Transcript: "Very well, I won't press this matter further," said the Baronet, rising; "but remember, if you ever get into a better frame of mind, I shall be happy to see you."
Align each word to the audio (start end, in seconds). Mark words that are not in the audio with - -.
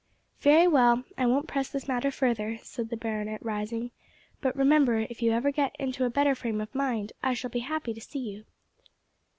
"Very 0.39 0.65
well, 0.67 1.03
I 1.15 1.27
won't 1.27 1.47
press 1.47 1.69
this 1.69 1.87
matter 1.87 2.09
further," 2.09 2.57
said 2.63 2.89
the 2.89 2.97
Baronet, 2.97 3.45
rising; 3.45 3.91
"but 4.41 4.55
remember, 4.55 4.97
if 5.11 5.21
you 5.21 5.31
ever 5.31 5.51
get 5.51 5.75
into 5.77 6.05
a 6.05 6.09
better 6.09 6.33
frame 6.33 6.59
of 6.59 6.73
mind, 6.73 7.11
I 7.21 7.35
shall 7.35 7.51
be 7.51 7.59
happy 7.59 7.93
to 7.93 8.01
see 8.01 8.17
you." 8.31 8.45